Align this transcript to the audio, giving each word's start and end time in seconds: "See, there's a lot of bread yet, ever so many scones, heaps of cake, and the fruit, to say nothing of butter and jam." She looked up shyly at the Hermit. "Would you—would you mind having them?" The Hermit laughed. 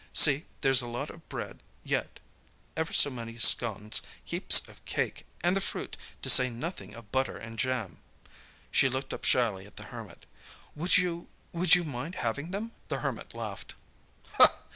"See, 0.13 0.45
there's 0.61 0.81
a 0.81 0.87
lot 0.87 1.11
of 1.11 1.29
bread 1.29 1.61
yet, 1.83 2.19
ever 2.75 2.91
so 2.91 3.11
many 3.11 3.37
scones, 3.37 4.01
heaps 4.25 4.67
of 4.67 4.83
cake, 4.85 5.27
and 5.43 5.55
the 5.55 5.61
fruit, 5.61 5.95
to 6.23 6.29
say 6.31 6.49
nothing 6.49 6.95
of 6.95 7.11
butter 7.11 7.37
and 7.37 7.59
jam." 7.59 7.99
She 8.71 8.89
looked 8.89 9.13
up 9.13 9.25
shyly 9.25 9.67
at 9.67 9.75
the 9.75 9.83
Hermit. 9.93 10.25
"Would 10.73 10.97
you—would 10.97 11.75
you 11.75 11.83
mind 11.83 12.15
having 12.15 12.49
them?" 12.49 12.71
The 12.87 13.01
Hermit 13.01 13.35
laughed. 13.35 13.75